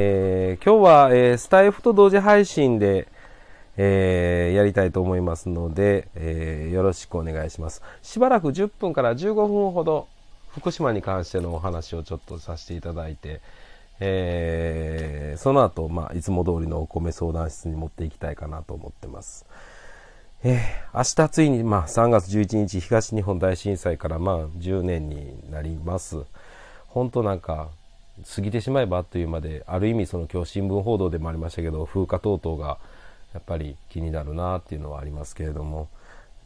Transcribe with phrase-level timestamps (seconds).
[0.00, 3.08] えー、今日は、えー、スタイフと同時配信で、
[3.76, 7.82] えー、やりたいと思いますので、え、よろしくお願いします。
[8.02, 10.06] しばらく10分から15分ほど
[10.50, 13.40] 福島に関してのお話をちょっとさせていただいて、
[13.98, 19.46] え、その後、まあ、いつも通りのお米相談室に持っていきたいかなと思ってます。
[20.44, 26.22] えー、明日ついに、まあ、3月11日東日本大震災からまあ10年になります。
[26.86, 27.70] 本当なんか
[28.24, 32.78] 過ぎてしまえばあっという間である意味その今日新聞報道でもありましたけど風化等々が
[33.34, 35.88] やっぱり気になるなっていうのはありますけれども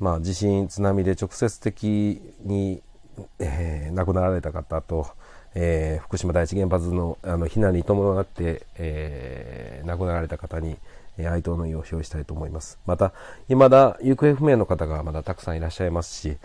[0.01, 2.83] まあ地震津波で直接的に、
[3.39, 5.07] えー、亡くなられた方と、
[5.55, 10.77] えー、福島第一原発のあの避難に伴って、えー、亡くなられた方に
[11.19, 12.79] え哀悼の意を表したいと思います。
[12.87, 13.13] また、
[13.49, 16.39] 未だ行方不明の方がまだたくさんいらっしゃいますし、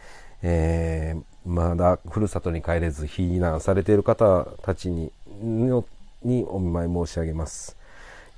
[0.44, 7.78] えー、まだふるさとに帰れず避難されている方たちににお見舞い申し上げます。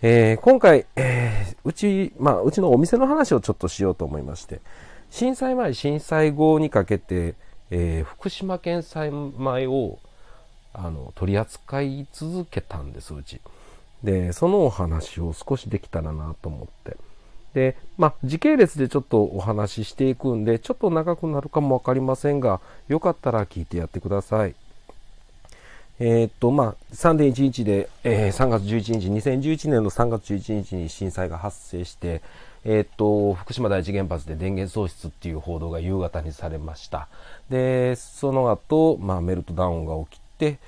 [0.01, 4.61] えー、今回、えー、うち、まあ、うちのお店の話をちょっとしようと思いまして、
[5.11, 7.35] 震災前、震災後にかけて、
[7.71, 9.99] えー、福島県災米を
[10.73, 13.41] あの取り扱い続けたんです、うち。
[14.03, 16.97] で、そのお話を少しできたらなと思って。
[17.53, 24.55] で、まあ、時系列でちょっとお話ししていくんで、ちょっと長くなるかもわかりませんが、よかったら聞いてやってください。
[26.01, 32.21] えー、っと、まあ、3.11で、えー、3月11日、2011年の3月11日に震災が発生して、
[32.63, 37.09] えー、っと、福島第一原発で電源喪失っていう報道が夕方にされました。
[37.49, 40.59] で、その後、まあ、メルトダウンが起きて、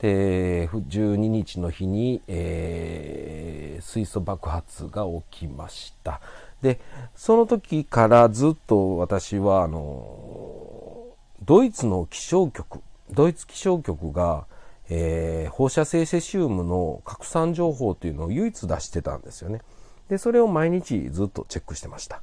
[0.00, 6.20] で、12日の日に、えー、水素爆発が起きました。
[6.62, 6.78] で、
[7.16, 11.06] その時からずっと私は、あの、
[11.44, 14.46] ドイツの気象局、ドイツ気象局が、
[14.88, 19.60] えー、放射性セシウムの拡散情報というのを唯一出してたんですよね。
[20.08, 22.20] で、それを毎日ずっとチェックしてました。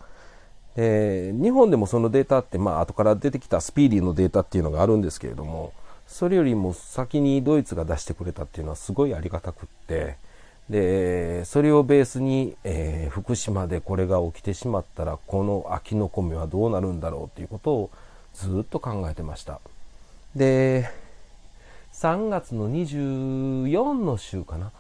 [0.75, 5.73] で、日本でもそのデータって、まあ、後から出てきたスピーディーのデータっていうのがあるんですけれども、
[6.07, 10.15] それよりも先にドイツが出してくれたっていうのはすごいありがたくって、
[10.69, 17.89] で、それをベースに、えー、福島でこれが起きてしまったら、この秋の米はどうなるんだろうということを
[18.33, 19.59] ずっと考えてました。
[20.35, 20.89] で、
[22.03, 24.71] 3月の24の週かな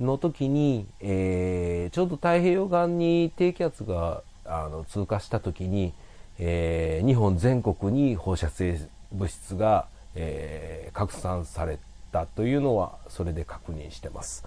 [0.00, 5.92] の時に、えー、ちょうど太平洋岸に低気圧があの通過した時に、
[6.38, 8.80] えー、日本全国に放射性
[9.12, 11.78] 物質が、えー、拡散され
[12.12, 14.46] たというのはそれで確認してます。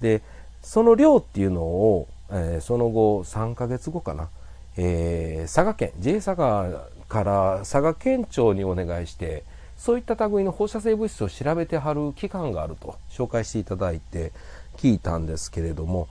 [0.00, 0.22] で、
[0.62, 4.30] その量っていうのを、えー、その後3ヶ月後かな、
[4.76, 9.44] えー、佐賀県、J 佐賀から佐賀県庁にお願いして、
[9.78, 14.32] そういった類の放射性物質を調べてはる機関があると紹介していただいて
[14.76, 16.08] 聞いたんですけれども、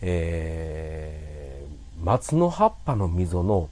[0.00, 3.68] えー、松の葉っぱの溝の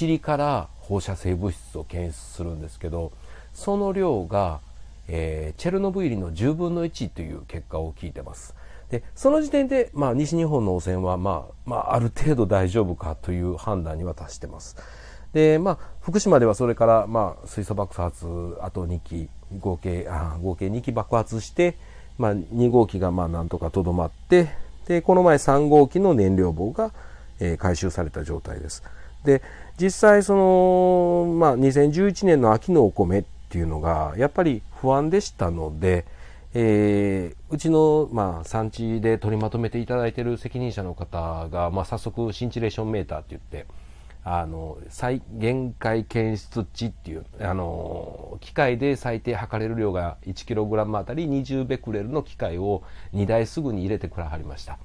[0.00, 3.12] 塵から放射性物質を検出するんですけど
[3.52, 4.60] その量が、
[5.06, 8.54] えー、チェルノブイリの10分の1という結果を聞いてます。
[8.90, 14.76] でその時点で、まあ、西日本の汚染は、まあまあ、ある程度大丈夫かという判断には達してます。
[15.32, 18.26] で、まあ、福島ではそれから、まあ、水素爆発、
[18.60, 19.28] あと2機、
[19.60, 21.76] 合計、あ合計2機爆発して、
[22.18, 24.48] まあ、2号機が、まあ、なんとかとどまって、
[24.86, 26.92] で、この前3号機の燃料棒が、
[27.40, 28.82] えー、回収された状態です。
[29.24, 29.42] で、
[29.78, 36.04] 実際、その、まあ、2011年の秋のお米っていうのが、やっぱり不安でしたので、
[36.54, 43.66] えー、うちの、まあ、産地で取りまとめていただいている責任者の方が、まあ、早速、シンチレーションメーターって言って、
[44.30, 52.82] あの最限界検出値っていうあの機械で最低測れる量が 1kg あたり20ベクレルの機械を
[53.14, 54.78] 2台すぐに入れてくらはりました。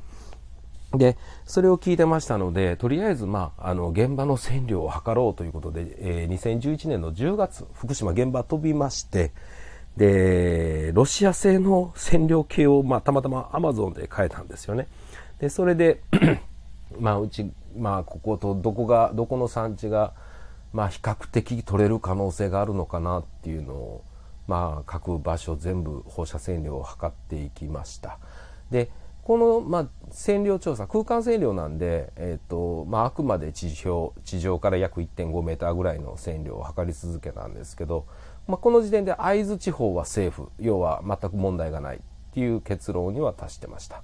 [0.98, 9.32] でそれを聞いてましたのでとりあえず、まあ、あの現場の線量を測ろうということで、えー、2011年の10月福島現場飛びまして
[9.98, 14.88] でロシア製の線量計を、まあ、たまたまアマゾンで買えたんですよね。
[15.40, 16.02] でそれで
[17.00, 20.14] まあうちまあこことどこがどこの産地が
[20.72, 24.04] まあ比較的取れる可能性があるのかなっていうのを
[24.48, 28.20] まあ各場所全部放射線量を測っていきました
[28.72, 28.90] で
[29.24, 38.06] この、まあ、線量調査空間線量なんで、えーとまあ、あくまで地表地上から約1.5メーターぐらいの線量を測り続けたんですけど、
[38.48, 42.00] まあ、この時点で会津地方はセーフ要は全く問題がないっ
[42.34, 44.04] ていう結論には達してました。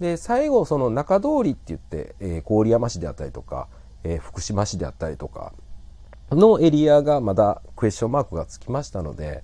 [0.00, 3.68] で、最後、その中通りって言って、えー、郡山市であったりとか、
[4.04, 5.52] えー、福島市であったりとか
[6.30, 9.42] のエリアがまだクエスチョンマークがつきましたので、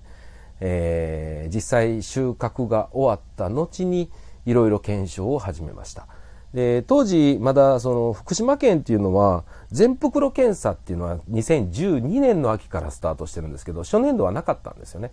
[0.60, 4.10] えー、実際収穫が終わった後に、
[4.44, 6.06] いろいろ検証を始めました。
[6.54, 15.12] で当時まだその福島県っていうのは全袋検査っていうのは2012年の秋からスタートしてるんですけど初年度はなかったんですよね。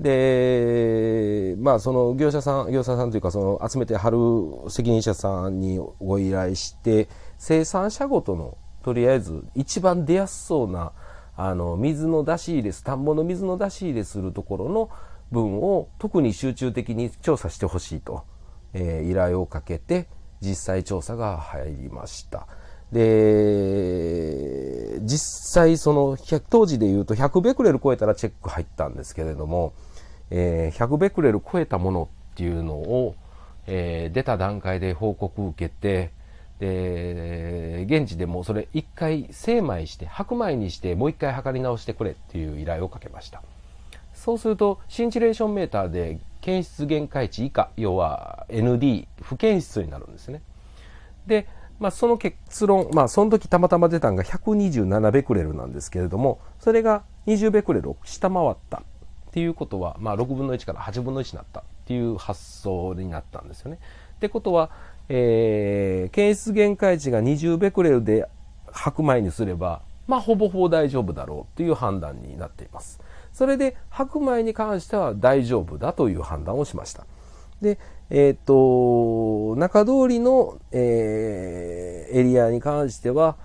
[0.00, 4.18] でまあその業者さん業者さんというかその集めてはる
[4.68, 7.08] 責任者さんにご依頼して
[7.38, 10.92] 生産者ごとのとりあえず一番出やすそうな
[11.36, 14.90] あの水の出し入れ田んぼの水の出し入れするところの
[15.30, 18.24] 分を特に集中的に調査してほしいと、
[18.72, 20.08] えー、依頼をかけて
[20.40, 22.46] 実際調査が入りました。
[22.94, 26.16] で、実際その
[26.48, 29.72] 当時で言うと100ベクレル超えたらチェック入ったんですけれども、
[30.30, 33.16] えー、100ベクレル超えたものっていうのを、
[33.66, 36.12] えー、出た段階で報告受けて、
[36.60, 43.42] で、現地でもそれ一回精米して、白米にしてもう一回測り直してくれっていう依頼をかけました。
[44.14, 50.42] そうすると、シンチレーションメーターで検出限界値以下、要は ND、不検出になるんですね。
[51.26, 51.48] で、
[51.84, 58.82] まあ、その結論、まあ、その時たまたま出たのが127ベクレルなんですけれども、それが20ベクレルを下回ったっ
[59.32, 63.80] ていうことは、まあ、6分の1から8分の1になったっていう発想になったんですよね。
[64.16, 64.70] ってことは、
[65.10, 68.26] えー、検出限界値が20ベクレルで
[68.72, 72.98] 白米にすれば、まあ、ほぼほぼ大丈夫だろうという判断になっています。
[73.34, 77.04] それで白米に関しては大丈夫だという判断をしました。
[77.60, 77.78] で、
[78.10, 83.36] えっ、と、中通りの、えー、エリアに関しては、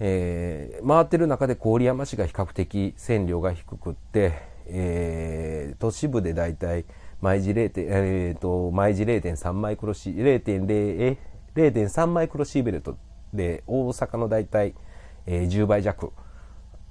[0.00, 4.32] えー、回ってる中で郡山市が比較的線量が低くって、
[4.66, 6.84] えー、都市部でだいたい
[7.20, 11.16] 毎時 0.、えーと、毎時0.3マイクロシ0.0
[11.54, 12.96] 0.3マイクロシーベルト
[13.32, 14.74] で大阪のだいたい、
[15.26, 16.12] えー、10倍弱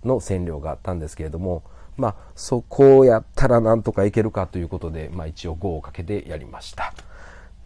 [0.03, 1.63] の線量があったんですけれども、
[1.97, 6.93] まあ、そこをやったらなんとかいけるかということで、まあ、一応5をかけてやりました。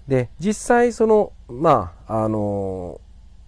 [0.08, 3.02] で、実際その、まあ、あの、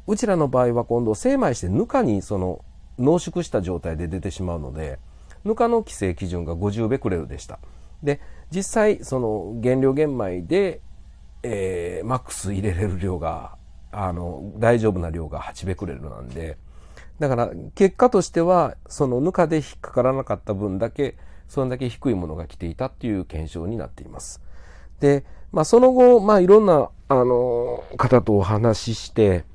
[0.08, 2.64] うちらの場合は今度精米してぬかにその
[2.98, 5.00] 濃縮した状態で出てしまうので、
[5.46, 7.60] ぬかの規制基準が50ベクレルでした。
[8.04, 8.20] で、
[8.52, 10.82] 実際その原料玄米で、
[11.44, 13.58] えー、マックス入れれる量が、
[13.92, 16.58] あの、大丈夫な量が8ベクレルなんで、
[17.20, 21.16] だから結果としてはそのぬかで引っかからなかった分だけ
[21.50, 24.42] それだけ低いものが来ていたっていう検証になっています。
[25.00, 29.46] で、まあその後、まあいろんなあの方とお話しして、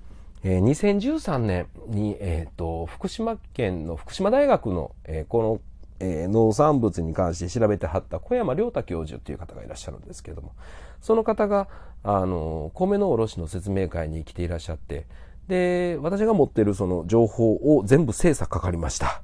[0.43, 5.61] えー、2013年に、えーと、福島県の福島大学の、えー、この、
[6.00, 10.52] えー、農産物に関して調べてはった小山良太教授という方がいらっしゃるんですけれども
[11.00, 11.69] その方が
[12.02, 15.06] あの米の卸の説明会に来ていらっしゃって
[15.49, 19.23] で、私が持ってるその情報を全部精査かかりました。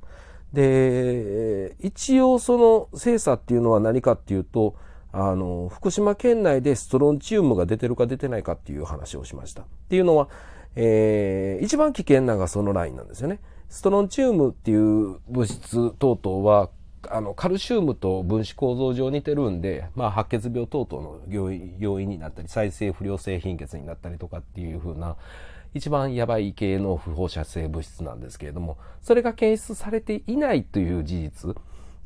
[0.53, 4.77] で、一応その精査っていうのは何かっていうと、
[5.13, 9.63] あの、福島県内でストロンチウムが出てるか出てないかっていう話をしました。
[9.63, 10.29] っていうのは、
[10.77, 13.41] えー、一番危険なのがそのラインなんですよね。
[13.69, 16.71] ストロンチウムっていう物質等々は、
[17.09, 21.21] あの、カルシウムと分子構造上似てるんで、まあ、白血病等々の
[21.79, 25.17] 要因になったり、再生不良性貧血になったりとかっていうふうな、
[25.75, 31.57] 一番やばい系の不放射性物質なんですけれども、それが検出されていないという事実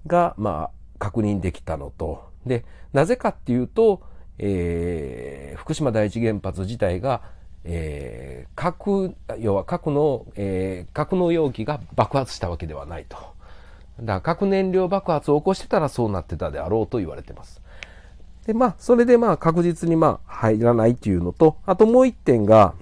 [0.06, 4.02] が、まあ、確認できたのと、で、なぜかっていうと、
[4.38, 7.22] えー、福島第一原発自体が、
[7.64, 13.16] えー、核、要は核の、えー、核の容器が爆発したわけではないと。
[14.00, 17.62] だから核燃料爆発を起こしてたらそうなってたであろうと言われてます。
[18.46, 22.74] で、まあ、それでまあ確実にまあ入らないっていうのと、あともう一点が、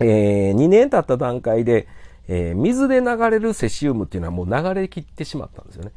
[0.00, 1.86] えー、2年経った段階で、
[2.28, 5.92] えー、水で流れるセシウムっていうのはもう流れ切ってしまったんですよね。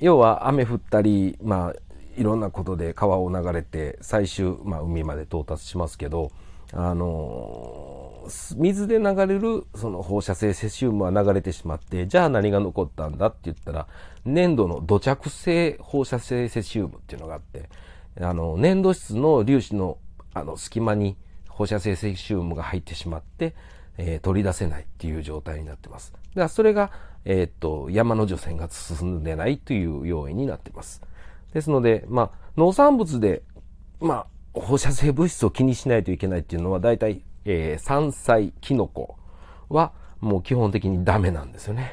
[0.00, 1.74] 要は雨降ったり、まあ、
[2.16, 6.32] いろんなことで川を流れて最終、まあ、海まで到達しますけど、
[6.72, 13.86] あのー、水で流れるその放射性セシウムは流れてしまって、じゃあ何が残ったんだって言ったら、
[14.24, 17.68] 粘土の土着性放射性セシウムっていうのがあって、
[18.20, 19.98] あの、粘土質の粒子の
[20.32, 21.16] あの隙間に
[21.60, 23.54] 放射性セシウムが入ってしまって、
[23.98, 26.12] えー、取り出せないっていう状態になってます。
[26.12, 26.90] だからそれが、
[27.26, 31.02] えー、っと、山の除染が進んでないという要因になってます。
[31.52, 33.42] ですので、まあ、農産物で、
[34.00, 34.26] まあ、
[34.58, 39.16] 放射性物質を気にしないといけないっていうのは、大体、えー、山菜、キノコ
[39.68, 41.92] は、もう基本的にダメなんですよね。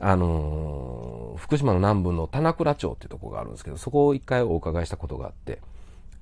[0.00, 5.60] あのー、福島の南部の棚倉町っていうとこがあるんですけど、そこを一回お伺いしたことがあって、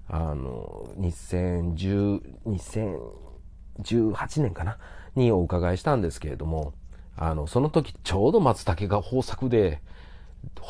[0.09, 4.79] あの、2010、2018年かな？
[5.15, 6.73] にお伺いしたんですけれども、
[7.17, 9.83] あの、その時ちょうど松茸が豊作で、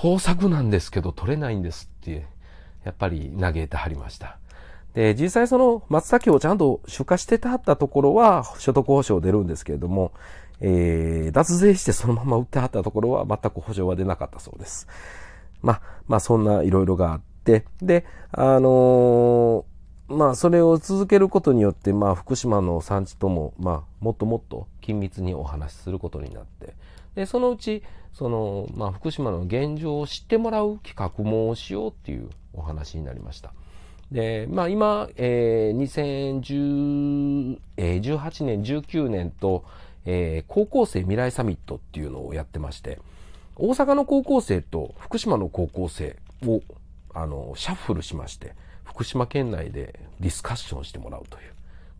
[0.02, 2.26] 豊作なんですけど取れないんですって、
[2.85, 4.38] やっぱり嘆いてはりました。
[4.95, 10.12] で、実際その松茸をちゃんと出荷してたったところは所得保証出るんですけれども、
[10.61, 14.88] えー、脱税してそのまま売ってはったところは全く保証は出なかったそうです。
[15.62, 17.28] まあ、まあそんないろいろがあって、
[17.83, 26.75] で、あのー、まあそれを続けることによって、まあ福島の産地とも、まあもっともっと緊密にお話しすることになって、
[27.14, 33.52] で、そのうち、その、まあ福島の現状を知ってもらう企画もしようっていうお話になりました。
[34.11, 39.64] で、まあ今、えー、2018年、19年と、
[40.07, 42.99] えー、高校生未来サミットっていうのをやってまして、
[43.57, 46.62] 大阪の高校生と福島の高校生を、
[47.15, 51.53] あの、シャッフルしまして、福島県内でディスカッションしてもらうという、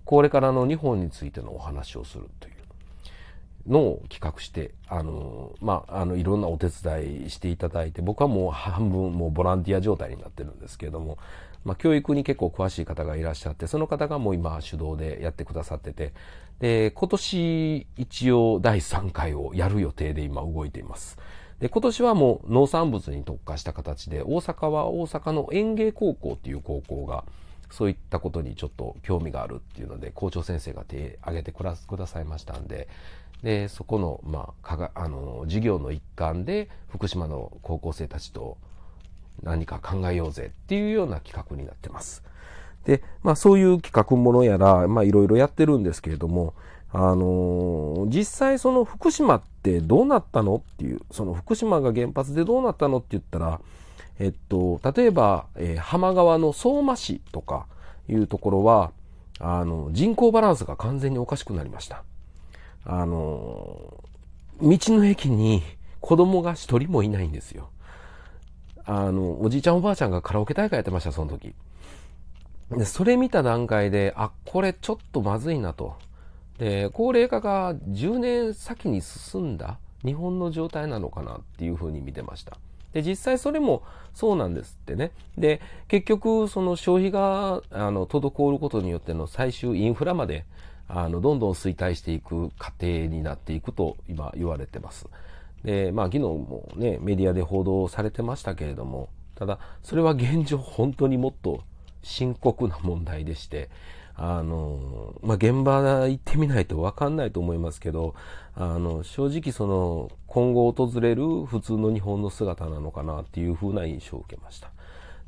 [0.05, 11.19] これからの日本についてのお話をするというのを企画して、あの、まあ、あの、いろんなお手伝いしていただいて、僕はもう半分もうボランティア状態になってるんですけれども、
[11.65, 16.13] まあ、教育に結構詳しい方がいらっしゃって、その方がもう今主導でやってくださってて、
[16.61, 21.19] で、今年一応第3回をやる予定で今動いています。
[21.61, 27.25] で、今年はもう農産物に特化した形で、大阪は大阪の園芸高校っていう高校が、
[27.71, 32.89] そういったことにちょっと興味があるっていうので、校長先生が手挙げてくださいましたんで、
[33.43, 38.57] で、そこの、まあ、かが、あの、授業の一環で、福島の高校生たちと
[39.43, 42.23] 何か考えようぜっていうような企画になってます。
[42.85, 46.55] で、まあそういう企画ものやら、まあいろいろやってるんですけれども、
[46.91, 53.61] あのー、実際その福島ってどうなったのっていう、その福島が原発でどうなったのって言ったら、
[54.19, 57.67] えっと、例えば、えー、浜川の相馬市とか
[58.09, 58.93] いうところは、
[59.39, 62.03] あの、人口バランスが完全におかしくなりました。
[62.85, 65.63] あのー、道の駅に
[66.01, 67.69] 子供が一人もいないんですよ。
[68.85, 71.55] あの、おじいちゃんおばあちゃんがカラオケ大会やってました、その時。
[72.71, 75.97] で、それ見た段階で、あ、これちょっとまずいなと。
[76.59, 82.59] で、高齢化が10年先に進んだ日本の状態なのかなっていうふうに見てました。
[82.93, 83.83] で、実際それも
[84.15, 85.13] そうなんですってね。
[85.37, 90.45] で、結局、その消費が、あの、滞ることによっての最終インフラまで、
[90.89, 95.07] あの、どんどん衰退していく過程になっていくと今言われてます。
[95.65, 101.63] で、まあ昨日もね、メディアで報道されてましたけれども、ただ、それは現状本当にもっと
[102.03, 103.69] 深刻な問題でして、
[104.21, 108.15] あの、まあ、現場行ってみないとわかんないと思いますけど、
[108.57, 114.71] あの、正直その、今後訪れる普通の日本の姿なのかなっていう風な印象を受けました。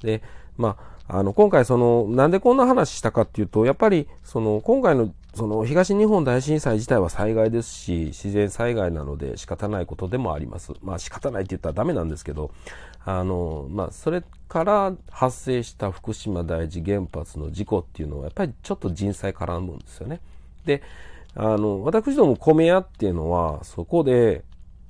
[0.03, 0.23] で、
[0.57, 10.73] まあ、あの、今回その、なんでこんな話したかっていうと、やっぱり、その、今回の、その、東日本大震災自体は災害ですし、自然災害なので仕方ないことでもあります。
[10.83, 12.51] まあ、仕方ないって言ったらダメなんですけど、
[13.05, 20.21] あの、まあ、それから発生した福島第一原発の事故っていうのは、やっぱりちょっと人災絡むんですよね。
[20.65, 20.83] で、
[21.35, 24.43] あの、私ども米屋っていうのは、そこで、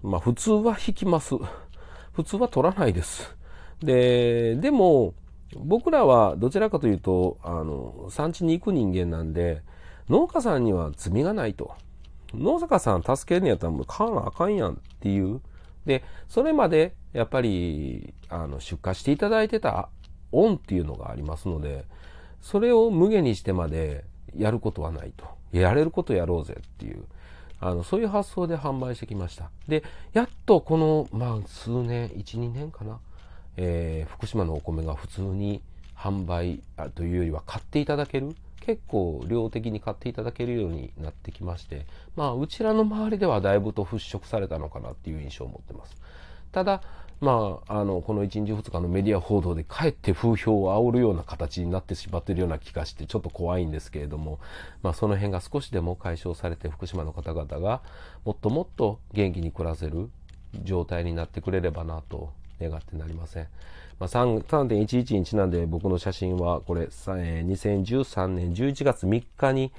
[0.02, 1.35] まあ、普通は引きます。
[2.12, 3.37] 普通は取らないです。
[3.82, 5.14] で、でも、
[5.56, 9.62] 僕らはどちらかというと、あの、産地に行く人間なんで、
[10.11, 11.73] 農家さんには罪がないと。
[12.35, 15.40] 農家さん助けるんやったらもう買わなあかんやんっていう
[15.87, 19.88] で、それまでやっぱりあの出荷していただいてた
[20.33, 21.85] 恩っていうのがありますので、
[22.40, 24.05] それを無限にしてまで
[24.37, 25.25] やることはないと。
[25.52, 27.05] やれることやろうぜっていう、
[27.61, 29.50] あの、そういう発想で販売してきました。
[29.67, 33.00] で、やっとこの、まあ、数年、1、2年かな、
[33.57, 35.61] えー、福島のお米が普通に
[35.97, 36.62] 販売
[36.95, 41.87] というよりは買っていただける結構量的に買っていただけるようになってきまして、
[42.17, 45.97] まあ、うちらの周りではだいぶと払拭されたのかなっていう印象を持ってます。
[46.52, 46.83] ただ、
[47.21, 54.38] まあ、あの、この1日2日のメディア報道でかえって風評を煽るような形になってしまっているような気がしてちょっと怖いんですけれども、
[54.83, 57.83] まあ、その辺が少しでも解消されて福島の方々が
[58.25, 60.09] もっともっと元気に暮らせる
[60.64, 63.49] 状態になってくれればなと願ってなりません。
[64.00, 69.73] まあ、3.11にちなんで僕の写真はこれ、えー、2013年11月3日に、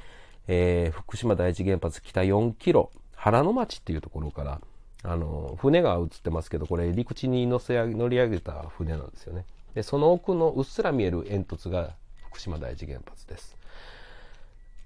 [0.48, 4.62] えー、福島第一原発北4キロ、原野町っていうところから、
[5.04, 9.46] あの、船が映ってますけど、これ陸地に乗せ乗り上げた船なんですよね。
[9.74, 11.96] で、その奥のうっすら見える煙突が
[12.28, 13.58] 福島第一原発です。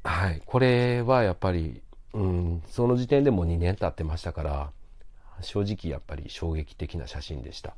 [0.05, 0.41] はい。
[0.45, 1.81] これはやっぱり、
[2.13, 4.71] うん、その時点でもう2年経ってましたから、
[5.41, 7.75] 正直やっぱり衝撃的な写真でした。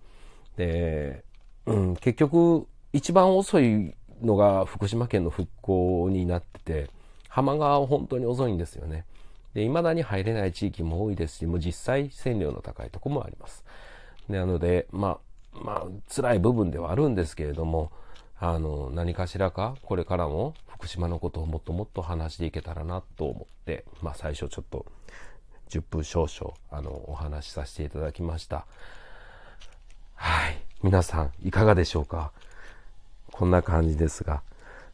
[0.55, 1.23] で、
[1.67, 6.89] うん、結局、一番遅いのが福島県の復興になってて、
[7.27, 9.05] 浜川は本当に遅いんですよね。
[9.53, 13.65] で、未だに入れない地域も多いですし、もう実際線量の高いとこもあります。
[14.29, 15.19] なので、ま
[15.53, 17.91] あ、まあ、辛い部分ではあるんですけれども、
[18.39, 24.85] あの、何かしらか、これからも福島のことをもっともっと話していけたらなと思って、まあ最初ちょっと
[25.69, 28.67] 10分少々、あの、お話しさせていただきました。
[30.13, 30.66] はい。
[30.83, 32.31] 皆さん、いかがでしょうか？
[33.31, 34.41] こんな感じですが。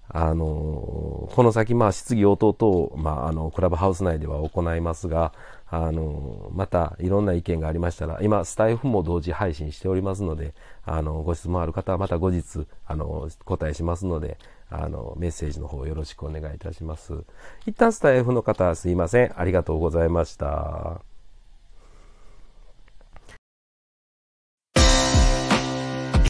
[0.09, 5.33] あの、この先、まあ、質疑応答等、まあ、あの、クラブハウス内では行いますが、
[5.69, 10.53] あの、また、いろんな意見がありましたら、今、スタイフも同時配信しておりますので、
[10.85, 14.37] あの、ご質問ある方はまた後日、あの、答えしますので、
[14.69, 17.23] あの、メッセージの方よろしくお願いいたします。
[17.65, 19.39] 一旦スタイフの方はすいません。
[19.39, 21.01] ありがとうございました。